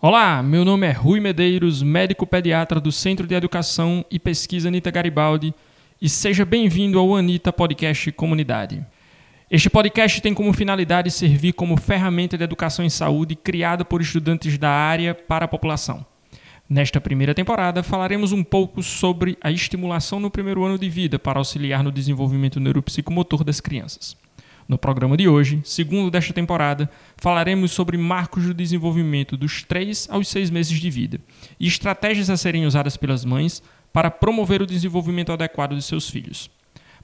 [0.00, 4.92] Olá, meu nome é Rui Medeiros, médico pediatra do Centro de Educação e Pesquisa Anita
[4.92, 5.52] Garibaldi,
[6.00, 8.86] e seja bem-vindo ao Anita Podcast Comunidade.
[9.50, 14.56] Este podcast tem como finalidade servir como ferramenta de educação em saúde criada por estudantes
[14.56, 16.06] da área para a população.
[16.70, 21.40] Nesta primeira temporada, falaremos um pouco sobre a estimulação no primeiro ano de vida para
[21.40, 24.16] auxiliar no desenvolvimento neuropsicomotor das crianças.
[24.68, 30.28] No programa de hoje, segundo desta temporada, falaremos sobre marcos do desenvolvimento dos 3 aos
[30.28, 31.18] 6 meses de vida
[31.58, 33.62] e estratégias a serem usadas pelas mães
[33.94, 36.50] para promover o desenvolvimento adequado de seus filhos.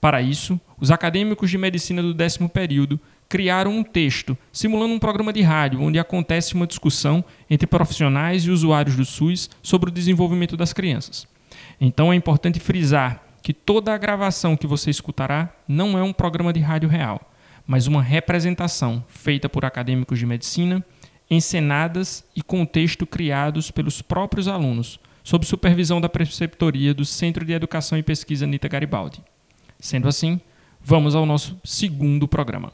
[0.00, 5.30] Para isso, os acadêmicos de medicina do décimo período criaram um texto simulando um programa
[5.30, 10.56] de rádio onde acontece uma discussão entre profissionais e usuários do SUS sobre o desenvolvimento
[10.56, 11.28] das crianças.
[11.78, 16.54] Então é importante frisar que toda a gravação que você escutará não é um programa
[16.54, 17.29] de rádio real
[17.70, 20.84] mas uma representação feita por acadêmicos de medicina,
[21.30, 27.96] encenadas e contexto criados pelos próprios alunos, sob supervisão da preceptoria do Centro de Educação
[27.96, 29.22] e Pesquisa Anita Garibaldi.
[29.78, 30.40] Sendo assim,
[30.82, 32.72] vamos ao nosso segundo programa.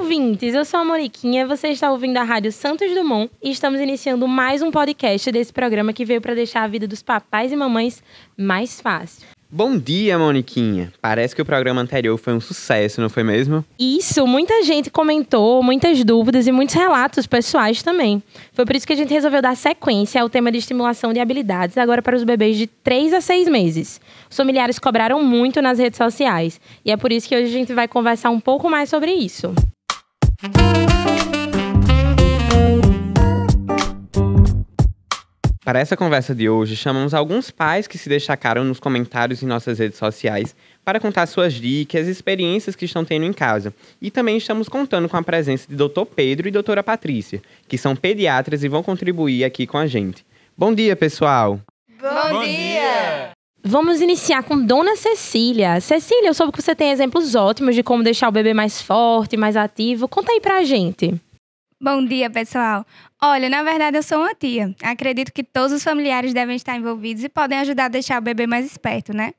[0.00, 4.28] Ouvintes, eu sou a Moniquinha, você está ouvindo a Rádio Santos Dumont e estamos iniciando
[4.28, 8.02] mais um podcast desse programa que veio para deixar a vida dos papais e mamães
[8.36, 9.26] mais fácil.
[9.48, 10.92] Bom dia, Moniquinha.
[11.00, 13.64] Parece que o programa anterior foi um sucesso, não foi mesmo?
[13.78, 18.22] Isso, muita gente comentou, muitas dúvidas e muitos relatos pessoais também.
[18.52, 21.78] Foi por isso que a gente resolveu dar sequência ao tema de estimulação de habilidades
[21.78, 24.00] agora para os bebês de 3 a 6 meses.
[24.28, 27.72] Os familiares cobraram muito nas redes sociais e é por isso que hoje a gente
[27.72, 29.54] vai conversar um pouco mais sobre isso.
[35.66, 39.80] Para essa conversa de hoje, chamamos alguns pais que se destacaram nos comentários em nossas
[39.80, 43.74] redes sociais para contar suas dicas e experiências que estão tendo em casa.
[44.00, 46.04] E também estamos contando com a presença de Dr.
[46.14, 50.24] Pedro e doutora Patrícia, que são pediatras e vão contribuir aqui com a gente.
[50.56, 51.60] Bom dia, pessoal!
[52.00, 52.75] Bom, Bom dia!
[53.68, 55.80] Vamos iniciar com Dona Cecília.
[55.80, 59.36] Cecília, eu soube que você tem exemplos ótimos de como deixar o bebê mais forte,
[59.36, 60.06] mais ativo.
[60.06, 61.20] Conta aí pra gente.
[61.82, 62.86] Bom dia, pessoal.
[63.20, 64.72] Olha, na verdade eu sou uma tia.
[64.80, 68.46] Acredito que todos os familiares devem estar envolvidos e podem ajudar a deixar o bebê
[68.46, 69.32] mais esperto, né?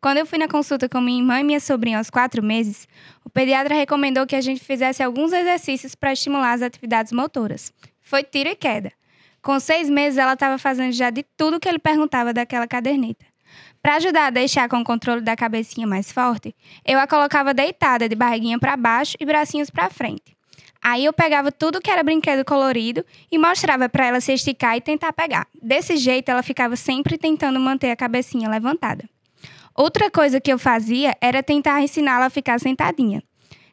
[0.00, 2.88] Quando eu fui na consulta com minha irmã e minha sobrinha aos quatro meses,
[3.22, 7.70] o pediatra recomendou que a gente fizesse alguns exercícios para estimular as atividades motoras.
[8.00, 8.90] Foi tiro e queda.
[9.42, 13.33] Com seis meses, ela estava fazendo já de tudo que ele perguntava daquela caderneta.
[13.84, 16.56] Para ajudar a deixar com o controle da cabecinha mais forte,
[16.86, 20.34] eu a colocava deitada de barriguinha para baixo e bracinhos para frente.
[20.82, 24.80] Aí eu pegava tudo que era brinquedo colorido e mostrava para ela se esticar e
[24.80, 25.46] tentar pegar.
[25.62, 29.04] Desse jeito, ela ficava sempre tentando manter a cabecinha levantada.
[29.74, 33.22] Outra coisa que eu fazia era tentar ensiná-la a ficar sentadinha.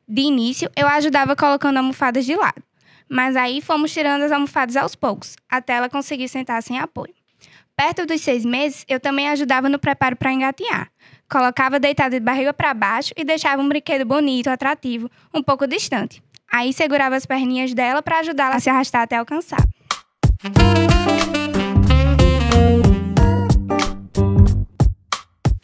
[0.05, 2.61] De início, eu ajudava colocando almofadas de lado,
[3.07, 7.20] mas aí fomos tirando as almofadas aos poucos, até ela conseguir sentar sem apoio.
[7.84, 10.92] Perto dos seis meses, eu também ajudava no preparo para engatinhar.
[11.28, 16.22] Colocava deitada de barriga para baixo e deixava um brinquedo bonito, atrativo, um pouco distante.
[16.47, 19.68] Aí segurava as perninhas dela para ajudá-la a se arrastar até alcançar.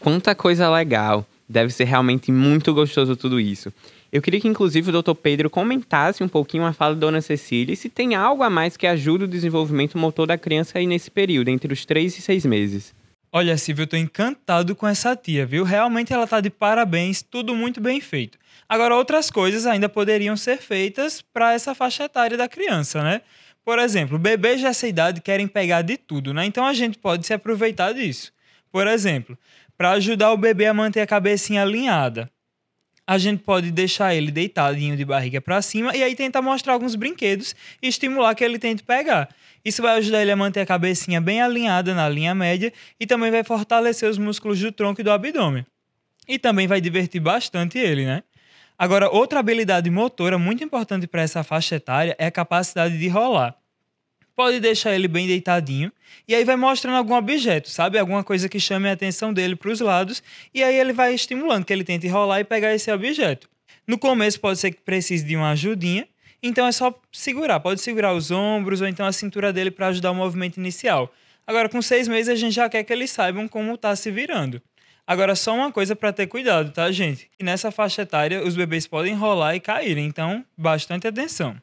[0.01, 1.23] Quanta coisa legal!
[1.47, 3.71] Deve ser realmente muito gostoso tudo isso.
[4.11, 5.13] Eu queria que, inclusive, o Dr.
[5.13, 8.77] Pedro comentasse um pouquinho a fala da Dona Cecília e se tem algo a mais
[8.77, 12.45] que ajude o desenvolvimento motor da criança aí nesse período, entre os 3 e 6
[12.45, 12.95] meses.
[13.31, 15.65] Olha, Silvio, eu tô encantado com essa tia, viu?
[15.65, 18.37] Realmente ela tá de parabéns, tudo muito bem feito.
[18.69, 23.21] Agora, outras coisas ainda poderiam ser feitas para essa faixa etária da criança, né?
[23.65, 26.45] Por exemplo, bebês dessa idade querem pegar de tudo, né?
[26.45, 28.31] Então a gente pode se aproveitar disso.
[28.71, 29.37] Por exemplo,
[29.77, 32.31] para ajudar o bebê a manter a cabecinha alinhada
[33.07, 36.93] a gente pode deixar ele deitadinho de barriga para cima e aí tentar mostrar alguns
[36.93, 39.29] brinquedos e estimular que ele tente pegar.
[39.63, 43.31] Isso vai ajudar ele a manter a cabecinha bem alinhada na linha média e também
[43.31, 45.65] vai fortalecer os músculos do tronco e do abdômen.
[46.27, 48.23] E também vai divertir bastante ele, né?
[48.77, 53.55] Agora, outra habilidade motora muito importante para essa faixa etária é a capacidade de rolar
[54.37, 55.91] pode deixar ele bem deitadinho
[56.27, 57.97] e aí vai mostrando algum objeto, sabe?
[57.97, 60.21] Alguma coisa que chame a atenção dele para os lados
[60.53, 63.49] e aí ele vai estimulando que ele tente rolar e pegar esse objeto.
[63.87, 66.07] No começo pode ser que precise de uma ajudinha,
[66.43, 70.11] então é só segurar, pode segurar os ombros ou então a cintura dele para ajudar
[70.11, 71.11] o movimento inicial.
[71.47, 74.61] Agora, com seis meses, a gente já quer que eles saibam como está se virando.
[75.07, 77.27] Agora, só uma coisa para ter cuidado, tá, gente?
[77.41, 81.57] Nessa faixa etária, os bebês podem rolar e cair, então bastante atenção.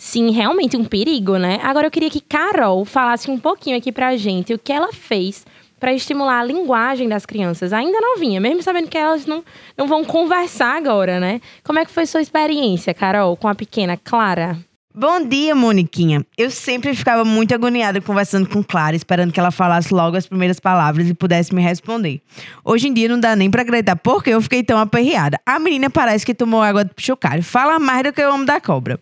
[0.00, 1.58] Sim, realmente um perigo, né?
[1.60, 5.44] Agora eu queria que Carol falasse um pouquinho aqui pra gente o que ela fez
[5.80, 9.44] para estimular a linguagem das crianças, ainda novinha, mesmo sabendo que elas não,
[9.76, 11.40] não vão conversar agora, né?
[11.64, 14.56] Como é que foi sua experiência, Carol, com a pequena Clara?
[14.94, 16.24] Bom dia, Moniquinha.
[16.36, 20.60] Eu sempre ficava muito agoniada conversando com Clara, esperando que ela falasse logo as primeiras
[20.60, 22.20] palavras e pudesse me responder.
[22.64, 25.40] Hoje em dia não dá nem pra acreditar porque eu fiquei tão aperreada.
[25.44, 27.42] A menina parece que tomou água do chocalho.
[27.42, 28.98] Fala mais do que o homem da cobra.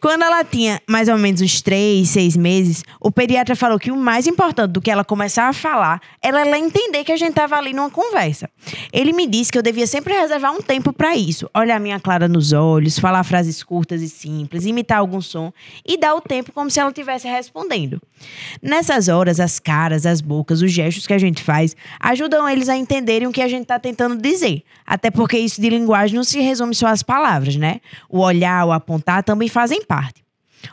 [0.00, 3.96] Quando ela tinha mais ou menos uns três, seis meses, o pediatra falou que o
[3.96, 7.56] mais importante do que ela começar a falar era ela entender que a gente estava
[7.56, 8.48] ali numa conversa.
[8.92, 12.28] Ele me disse que eu devia sempre reservar um tempo para isso, olhar minha Clara
[12.28, 15.52] nos olhos, falar frases curtas e simples, imitar algum som
[15.84, 18.00] e dar o tempo como se ela estivesse respondendo.
[18.62, 22.76] Nessas horas, as caras, as bocas, os gestos que a gente faz ajudam eles a
[22.76, 24.62] entenderem o que a gente está tentando dizer.
[24.86, 27.80] Até porque isso de linguagem não se resume só às palavras, né?
[28.08, 30.28] O olhar, o apontar também fazem parte.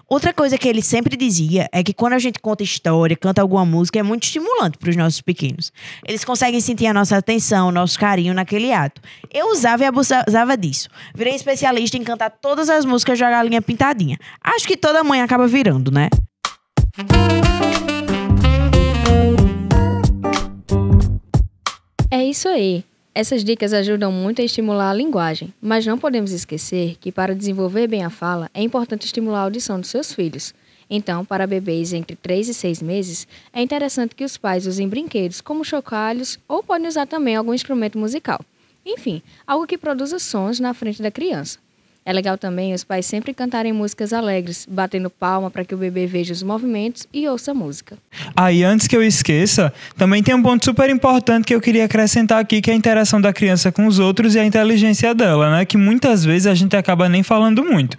[0.08, 3.66] Outra coisa que ele sempre dizia é que quando a gente conta história, canta alguma
[3.66, 5.72] música, é muito estimulante para os nossos pequenos.
[6.08, 9.02] Eles conseguem sentir a nossa atenção, o nosso carinho naquele ato.
[9.34, 10.90] Eu usava e abusava disso.
[11.14, 14.18] Virei especialista em cantar todas as músicas da Galinha Pintadinha.
[14.44, 16.10] Acho que toda mãe acaba virando, né?
[22.12, 22.84] É isso aí.
[23.18, 27.88] Essas dicas ajudam muito a estimular a linguagem, mas não podemos esquecer que para desenvolver
[27.88, 30.54] bem a fala é importante estimular a audição dos seus filhos.
[30.90, 35.40] Então, para bebês entre 3 e 6 meses, é interessante que os pais usem brinquedos
[35.40, 38.42] como chocalhos ou podem usar também algum instrumento musical.
[38.86, 41.65] Enfim, algo que produza sons na frente da criança.
[42.08, 46.06] É legal também os pais sempre cantarem músicas alegres, batendo palma para que o bebê
[46.06, 47.98] veja os movimentos e ouça a música.
[48.36, 51.86] Ah, e antes que eu esqueça, também tem um ponto super importante que eu queria
[51.86, 55.50] acrescentar aqui, que é a interação da criança com os outros e a inteligência dela,
[55.50, 55.66] né?
[55.66, 57.98] Que muitas vezes a gente acaba nem falando muito.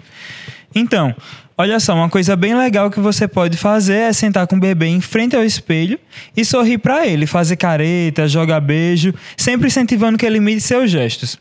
[0.72, 1.12] Então,
[1.58, 4.86] olha só, uma coisa bem legal que você pode fazer é sentar com o bebê
[4.86, 5.98] em frente ao espelho
[6.36, 11.36] e sorrir para ele, fazer careta, jogar beijo, sempre incentivando que ele imite seus gestos.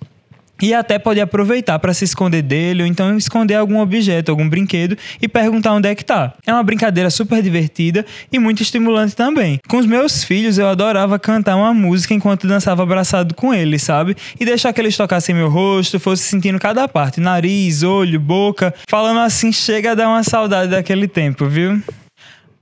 [0.61, 4.97] E até pode aproveitar para se esconder dele ou então esconder algum objeto, algum brinquedo
[5.21, 6.33] e perguntar onde é que tá.
[6.45, 9.59] É uma brincadeira super divertida e muito estimulante também.
[9.67, 14.15] Com os meus filhos eu adorava cantar uma música enquanto dançava abraçado com eles, sabe?
[14.39, 18.73] E deixar que eles tocassem meu rosto, fosse sentindo cada parte, nariz, olho, boca.
[18.87, 21.81] Falando assim, chega a dar uma saudade daquele tempo, viu?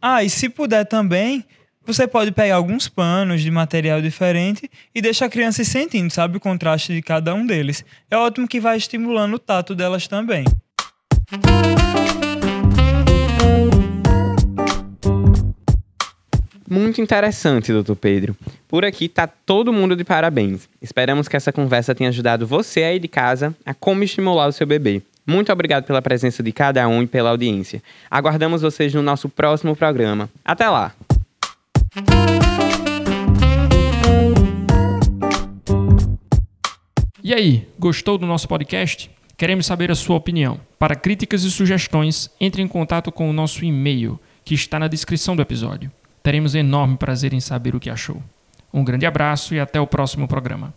[0.02, 1.46] Ah, e se puder também,
[1.86, 6.40] você pode pegar alguns panos de material diferente e deixar a criança sentindo, sabe, o
[6.40, 7.84] contraste de cada um deles.
[8.10, 10.46] É ótimo que vai estimulando o tato delas também.
[16.70, 18.36] Muito interessante, doutor Pedro.
[18.68, 20.68] Por aqui tá todo mundo de parabéns.
[20.82, 24.66] Esperamos que essa conversa tenha ajudado você aí de casa a como estimular o seu
[24.66, 25.04] bebê.
[25.26, 27.82] Muito obrigado pela presença de cada um e pela audiência.
[28.10, 30.30] Aguardamos vocês no nosso próximo programa.
[30.44, 30.94] Até lá!
[37.24, 39.12] E aí, gostou do nosso podcast?
[39.38, 40.60] Queremos saber a sua opinião.
[40.80, 45.36] Para críticas e sugestões, entre em contato com o nosso e-mail, que está na descrição
[45.36, 45.92] do episódio.
[46.24, 48.22] Teremos enorme prazer em saber o que achou.
[48.74, 50.74] Um grande abraço e até o próximo programa.